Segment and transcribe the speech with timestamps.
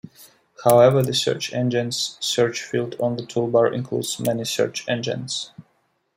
[0.63, 5.51] However, the search engines search field on the toolbar includes many search engines.